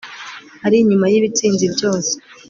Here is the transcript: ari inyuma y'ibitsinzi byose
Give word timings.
ari 0.65 0.75
inyuma 0.81 1.05
y'ibitsinzi 1.11 1.65
byose 1.75 2.11